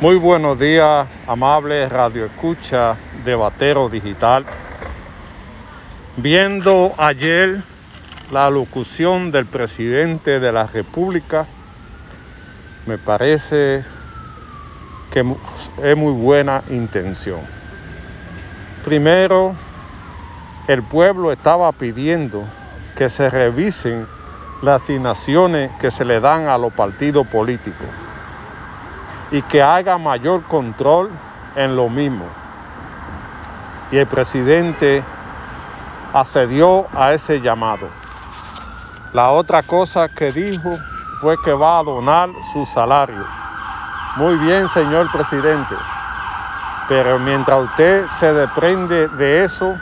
Muy 0.00 0.14
buenos 0.14 0.60
días, 0.60 1.08
amable 1.26 1.88
Radio 1.88 2.26
Escucha, 2.26 2.94
debatero 3.24 3.88
digital. 3.88 4.46
Viendo 6.16 6.94
ayer 6.96 7.64
la 8.30 8.48
locución 8.48 9.32
del 9.32 9.46
presidente 9.46 10.38
de 10.38 10.52
la 10.52 10.68
República, 10.68 11.46
me 12.86 12.96
parece 12.96 13.84
que 15.10 15.34
es 15.82 15.96
muy 15.96 16.12
buena 16.12 16.62
intención. 16.70 17.40
Primero, 18.84 19.56
el 20.68 20.84
pueblo 20.84 21.32
estaba 21.32 21.72
pidiendo 21.72 22.44
que 22.96 23.10
se 23.10 23.28
revisen 23.28 24.06
las 24.62 24.84
asignaciones 24.84 25.72
que 25.80 25.90
se 25.90 26.04
le 26.04 26.20
dan 26.20 26.46
a 26.46 26.56
los 26.56 26.72
partidos 26.72 27.26
políticos 27.26 27.88
y 29.30 29.42
que 29.42 29.62
haga 29.62 29.98
mayor 29.98 30.42
control 30.44 31.10
en 31.56 31.76
lo 31.76 31.88
mismo. 31.88 32.26
Y 33.90 33.98
el 33.98 34.06
presidente 34.06 35.02
accedió 36.12 36.86
a 36.94 37.12
ese 37.12 37.40
llamado. 37.40 37.88
La 39.12 39.30
otra 39.30 39.62
cosa 39.62 40.08
que 40.08 40.32
dijo 40.32 40.76
fue 41.20 41.36
que 41.42 41.52
va 41.52 41.78
a 41.78 41.82
donar 41.82 42.28
su 42.52 42.66
salario. 42.66 43.26
Muy 44.16 44.36
bien, 44.36 44.68
señor 44.70 45.10
presidente. 45.10 45.74
Pero 46.88 47.18
mientras 47.18 47.64
usted 47.64 48.06
se 48.18 48.32
desprende 48.32 49.08
de 49.08 49.44
eso, 49.44 49.76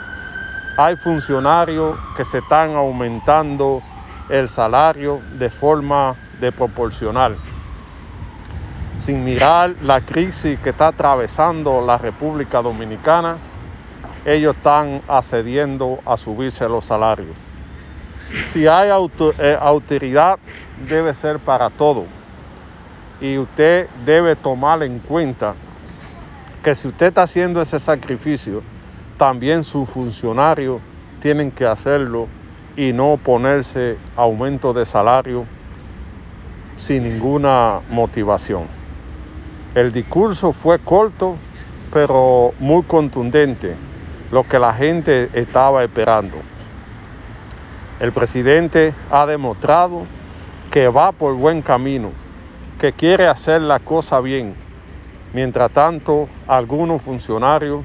hay 0.77 0.95
funcionarios 0.97 1.97
que 2.15 2.25
se 2.25 2.39
están 2.39 2.75
aumentando 2.75 3.81
el 4.29 4.49
salario 4.49 5.21
de 5.39 5.49
forma 5.49 6.15
desproporcional. 6.39 7.37
Sin 8.99 9.23
mirar 9.23 9.75
la 9.81 10.01
crisis 10.01 10.59
que 10.59 10.71
está 10.71 10.87
atravesando 10.87 11.85
la 11.85 11.97
República 11.97 12.61
Dominicana, 12.61 13.37
ellos 14.25 14.55
están 14.55 15.01
accediendo 15.07 15.99
a 16.05 16.17
subirse 16.17 16.67
los 16.67 16.85
salarios. 16.85 17.35
Si 18.51 18.67
hay 18.67 18.89
eh, 18.89 19.57
autoridad, 19.61 20.39
debe 20.89 21.13
ser 21.13 21.39
para 21.39 21.69
todo. 21.69 22.05
Y 23.21 23.37
usted 23.37 23.87
debe 24.05 24.35
tomar 24.35 24.83
en 24.83 24.99
cuenta 24.99 25.55
que 26.61 26.75
si 26.75 26.89
usted 26.89 27.07
está 27.07 27.23
haciendo 27.23 27.61
ese 27.61 27.79
sacrificio, 27.79 28.61
también 29.17 29.63
sus 29.63 29.89
funcionarios 29.89 30.81
tienen 31.21 31.51
que 31.51 31.65
hacerlo 31.65 32.27
y 32.75 32.93
no 32.93 33.17
ponerse 33.17 33.97
aumento 34.15 34.73
de 34.73 34.85
salario 34.85 35.45
sin 36.77 37.03
ninguna 37.03 37.79
motivación. 37.89 38.76
El 39.75 39.91
discurso 39.91 40.53
fue 40.53 40.79
corto, 40.79 41.37
pero 41.93 42.53
muy 42.59 42.83
contundente, 42.83 43.75
lo 44.31 44.43
que 44.43 44.59
la 44.59 44.73
gente 44.73 45.29
estaba 45.33 45.83
esperando. 45.83 46.37
El 47.99 48.11
presidente 48.11 48.93
ha 49.11 49.25
demostrado 49.25 50.05
que 50.71 50.87
va 50.87 51.11
por 51.11 51.33
buen 51.35 51.61
camino, 51.61 52.11
que 52.79 52.93
quiere 52.93 53.27
hacer 53.27 53.61
la 53.61 53.79
cosa 53.79 54.19
bien. 54.19 54.55
Mientras 55.33 55.71
tanto, 55.71 56.27
algunos 56.47 57.01
funcionarios 57.01 57.83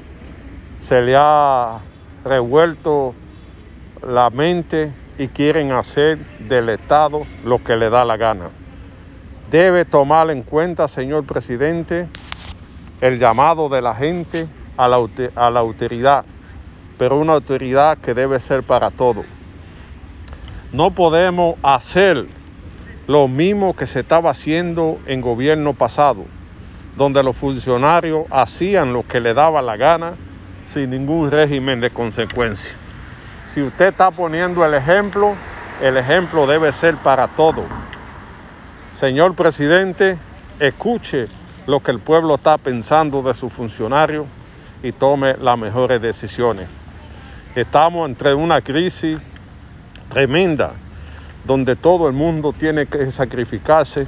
se 0.81 1.01
le 1.01 1.15
ha 1.17 1.79
revuelto 2.23 3.13
la 4.07 4.29
mente 4.29 4.91
y 5.17 5.27
quieren 5.27 5.71
hacer 5.71 6.17
del 6.39 6.69
Estado 6.69 7.23
lo 7.43 7.63
que 7.63 7.75
le 7.75 7.89
da 7.89 8.05
la 8.05 8.17
gana. 8.17 8.49
Debe 9.53 9.85
tomar 9.85 10.31
en 10.31 10.41
cuenta, 10.41 10.87
señor 10.87 11.25
presidente, 11.27 12.07
el 13.01 13.19
llamado 13.19 13.69
de 13.69 13.83
la 13.83 13.93
gente 13.93 14.47
a 14.77 14.87
la, 14.87 14.97
a 15.35 15.49
la 15.51 15.59
autoridad, 15.59 16.25
pero 16.97 17.19
una 17.19 17.33
autoridad 17.33 17.99
que 17.99 18.15
debe 18.15 18.39
ser 18.39 18.63
para 18.63 18.89
todo. 18.89 19.23
No 20.71 20.95
podemos 20.95 21.55
hacer 21.61 22.25
lo 23.05 23.27
mismo 23.27 23.75
que 23.75 23.85
se 23.85 23.99
estaba 23.99 24.31
haciendo 24.31 24.97
en 25.05 25.21
gobierno 25.21 25.75
pasado, 25.75 26.25
donde 26.97 27.21
los 27.21 27.37
funcionarios 27.37 28.25
hacían 28.31 28.91
lo 28.91 29.05
que 29.07 29.19
le 29.19 29.35
daba 29.35 29.61
la 29.61 29.77
gana 29.77 30.15
sin 30.65 30.89
ningún 30.89 31.29
régimen 31.29 31.79
de 31.79 31.91
consecuencia. 31.91 32.71
Si 33.45 33.61
usted 33.61 33.89
está 33.89 34.09
poniendo 34.09 34.65
el 34.65 34.73
ejemplo, 34.73 35.35
el 35.79 35.97
ejemplo 35.97 36.47
debe 36.47 36.71
ser 36.71 36.95
para 36.95 37.27
todo. 37.27 37.63
Señor 38.99 39.33
presidente, 39.35 40.17
escuche 40.59 41.27
lo 41.65 41.79
que 41.79 41.89
el 41.89 41.99
pueblo 41.99 42.35
está 42.35 42.59
pensando 42.59 43.23
de 43.23 43.33
sus 43.33 43.51
funcionarios 43.51 44.27
y 44.83 44.91
tome 44.91 45.35
las 45.37 45.57
mejores 45.57 45.99
decisiones. 45.99 46.67
Estamos 47.55 48.07
entre 48.07 48.35
una 48.35 48.61
crisis 48.61 49.17
tremenda 50.09 50.73
donde 51.43 51.75
todo 51.75 52.07
el 52.07 52.13
mundo 52.13 52.53
tiene 52.53 52.85
que 52.85 53.11
sacrificarse 53.11 54.05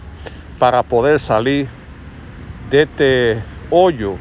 para 0.60 0.84
poder 0.84 1.20
salir 1.20 1.68
de 2.70 2.84
este 2.84 3.44
hoyo 3.72 4.18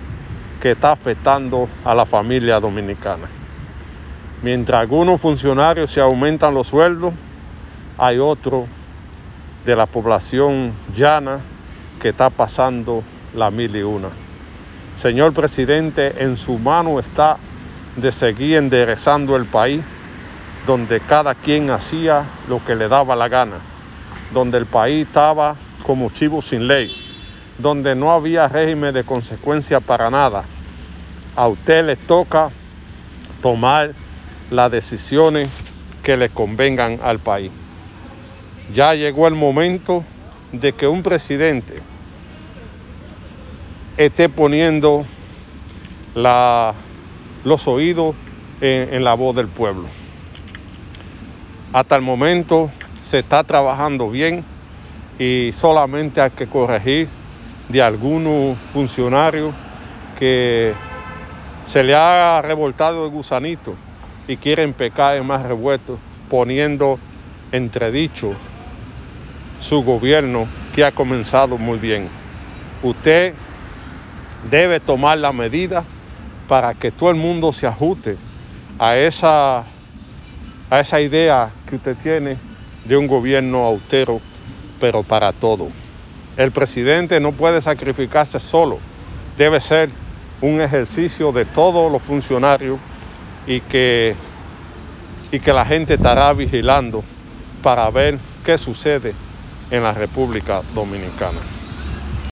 que 0.62 0.70
está 0.70 0.92
afectando 0.92 1.68
a 1.84 1.94
la 1.94 2.06
familia 2.06 2.58
dominicana. 2.58 3.28
Mientras 4.42 4.80
algunos 4.80 5.20
funcionarios 5.20 5.90
se 5.90 6.00
aumentan 6.00 6.54
los 6.54 6.68
sueldos, 6.68 7.12
hay 7.98 8.18
otro 8.18 8.66
de 9.64 9.76
la 9.76 9.86
población 9.86 10.72
llana 10.96 11.40
que 12.00 12.10
está 12.10 12.30
pasando 12.30 13.02
la 13.34 13.50
mil 13.50 13.74
y 13.74 13.82
una. 13.82 14.08
Señor 15.00 15.32
presidente, 15.32 16.22
en 16.22 16.36
su 16.36 16.58
mano 16.58 16.98
está 16.98 17.38
de 17.96 18.12
seguir 18.12 18.56
enderezando 18.56 19.36
el 19.36 19.46
país, 19.46 19.84
donde 20.66 21.00
cada 21.00 21.34
quien 21.34 21.70
hacía 21.70 22.24
lo 22.48 22.64
que 22.64 22.74
le 22.74 22.88
daba 22.88 23.16
la 23.16 23.28
gana, 23.28 23.56
donde 24.32 24.58
el 24.58 24.66
país 24.66 25.06
estaba 25.06 25.56
como 25.84 26.10
chivo 26.10 26.42
sin 26.42 26.66
ley, 26.66 26.94
donde 27.58 27.94
no 27.94 28.12
había 28.12 28.48
régimen 28.48 28.94
de 28.94 29.04
consecuencia 29.04 29.80
para 29.80 30.10
nada, 30.10 30.44
a 31.36 31.48
usted 31.48 31.84
le 31.84 31.96
toca 31.96 32.50
tomar 33.42 33.92
las 34.50 34.70
decisiones 34.70 35.50
que 36.02 36.16
le 36.16 36.28
convengan 36.28 37.00
al 37.02 37.18
país. 37.18 37.50
Ya 38.72 38.94
llegó 38.94 39.28
el 39.28 39.34
momento 39.34 40.04
de 40.50 40.72
que 40.72 40.88
un 40.88 41.02
presidente 41.02 41.82
esté 43.96 44.28
poniendo 44.28 45.04
los 46.14 47.68
oídos 47.68 48.16
en, 48.60 48.94
en 48.94 49.04
la 49.04 49.14
voz 49.14 49.36
del 49.36 49.48
pueblo. 49.48 49.88
Hasta 51.72 51.96
el 51.96 52.02
momento 52.02 52.70
se 53.04 53.18
está 53.18 53.44
trabajando 53.44 54.08
bien 54.10 54.44
y 55.18 55.50
solamente 55.54 56.20
hay 56.20 56.30
que 56.30 56.46
corregir 56.46 57.08
de 57.68 57.82
algunos 57.82 58.56
funcionarios 58.72 59.54
que 60.18 60.72
se 61.66 61.82
le 61.82 61.94
ha 61.94 62.40
revoltado 62.42 63.04
el 63.04 63.10
gusanito 63.10 63.74
y 64.26 64.36
quieren 64.36 64.72
pecar 64.72 65.16
en 65.16 65.26
más 65.26 65.42
revuelto, 65.42 65.98
poniendo 66.30 66.98
entredicho 67.52 68.34
su 69.64 69.82
gobierno 69.82 70.46
que 70.74 70.84
ha 70.84 70.92
comenzado 70.92 71.56
muy 71.56 71.78
bien. 71.78 72.10
Usted 72.82 73.32
debe 74.50 74.78
tomar 74.78 75.16
la 75.16 75.32
medida 75.32 75.84
para 76.46 76.74
que 76.74 76.92
todo 76.92 77.08
el 77.08 77.16
mundo 77.16 77.50
se 77.50 77.66
ajuste 77.66 78.18
a 78.78 78.98
esa, 78.98 79.60
a 80.68 80.80
esa 80.80 81.00
idea 81.00 81.50
que 81.66 81.76
usted 81.76 81.96
tiene 81.96 82.36
de 82.84 82.94
un 82.94 83.06
gobierno 83.06 83.64
austero, 83.64 84.20
pero 84.80 85.02
para 85.02 85.32
todo. 85.32 85.68
El 86.36 86.52
presidente 86.52 87.18
no 87.18 87.32
puede 87.32 87.62
sacrificarse 87.62 88.40
solo, 88.40 88.78
debe 89.38 89.60
ser 89.60 89.88
un 90.42 90.60
ejercicio 90.60 91.32
de 91.32 91.46
todos 91.46 91.90
los 91.90 92.02
funcionarios 92.02 92.78
y 93.46 93.60
que, 93.62 94.14
y 95.32 95.40
que 95.40 95.52
la 95.54 95.64
gente 95.64 95.94
estará 95.94 96.34
vigilando 96.34 97.02
para 97.62 97.88
ver 97.88 98.18
qué 98.44 98.58
sucede 98.58 99.14
en 99.70 99.82
la 99.82 99.92
República 99.92 100.62
Dominicana. 100.68 101.63